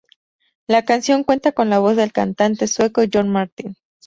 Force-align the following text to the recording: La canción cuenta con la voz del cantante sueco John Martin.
La 0.65 0.83
canción 0.83 1.23
cuenta 1.23 1.51
con 1.51 1.69
la 1.69 1.77
voz 1.77 1.95
del 1.95 2.11
cantante 2.11 2.65
sueco 2.65 3.03
John 3.13 3.29
Martin. 3.29 3.75